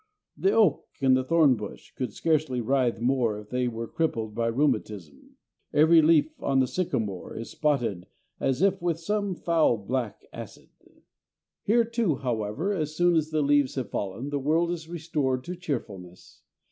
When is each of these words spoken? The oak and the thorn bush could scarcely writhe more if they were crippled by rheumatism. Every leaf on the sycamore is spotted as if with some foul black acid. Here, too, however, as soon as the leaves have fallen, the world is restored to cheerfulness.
The 0.35 0.51
oak 0.53 0.87
and 1.01 1.15
the 1.15 1.23
thorn 1.23 1.55
bush 1.55 1.91
could 1.93 2.11
scarcely 2.11 2.59
writhe 2.59 2.99
more 2.99 3.37
if 3.37 3.49
they 3.51 3.67
were 3.67 3.87
crippled 3.87 4.33
by 4.33 4.47
rheumatism. 4.47 5.35
Every 5.75 6.01
leaf 6.01 6.41
on 6.41 6.59
the 6.59 6.65
sycamore 6.65 7.35
is 7.35 7.51
spotted 7.51 8.07
as 8.39 8.63
if 8.63 8.81
with 8.81 8.99
some 8.99 9.35
foul 9.35 9.77
black 9.77 10.25
acid. 10.33 10.69
Here, 11.61 11.85
too, 11.85 12.15
however, 12.15 12.73
as 12.73 12.95
soon 12.95 13.15
as 13.15 13.29
the 13.29 13.43
leaves 13.43 13.75
have 13.75 13.91
fallen, 13.91 14.31
the 14.31 14.39
world 14.39 14.71
is 14.71 14.89
restored 14.89 15.43
to 15.43 15.55
cheerfulness. 15.55 16.41